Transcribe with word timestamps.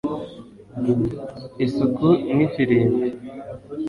isuku 1.65 2.07
nk'ifirimbi 2.33 3.07